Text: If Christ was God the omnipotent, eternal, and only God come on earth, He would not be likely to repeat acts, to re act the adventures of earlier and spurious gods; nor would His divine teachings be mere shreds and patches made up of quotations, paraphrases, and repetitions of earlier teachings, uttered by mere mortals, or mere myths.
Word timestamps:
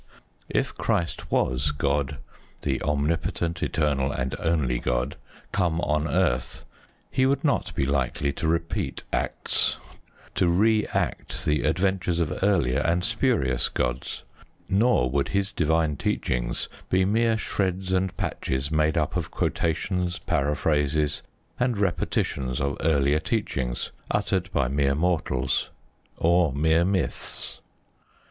If 0.49 0.73
Christ 0.75 1.29
was 1.31 1.69
God 1.69 2.17
the 2.63 2.81
omnipotent, 2.81 3.61
eternal, 3.61 4.11
and 4.11 4.33
only 4.39 4.79
God 4.79 5.15
come 5.51 5.79
on 5.81 6.07
earth, 6.07 6.65
He 7.11 7.27
would 7.27 7.43
not 7.43 7.75
be 7.75 7.85
likely 7.85 8.33
to 8.33 8.47
repeat 8.47 9.03
acts, 9.13 9.77
to 10.33 10.47
re 10.47 10.87
act 10.87 11.45
the 11.45 11.61
adventures 11.65 12.19
of 12.19 12.35
earlier 12.41 12.79
and 12.79 13.05
spurious 13.05 13.69
gods; 13.69 14.23
nor 14.67 15.07
would 15.07 15.27
His 15.27 15.51
divine 15.53 15.97
teachings 15.97 16.67
be 16.89 17.05
mere 17.05 17.37
shreds 17.37 17.91
and 17.91 18.17
patches 18.17 18.71
made 18.71 18.97
up 18.97 19.15
of 19.15 19.29
quotations, 19.29 20.17
paraphrases, 20.17 21.21
and 21.59 21.77
repetitions 21.77 22.59
of 22.59 22.75
earlier 22.79 23.19
teachings, 23.19 23.91
uttered 24.09 24.51
by 24.51 24.67
mere 24.67 24.95
mortals, 24.95 25.69
or 26.17 26.51
mere 26.51 26.83
myths. 26.83 27.59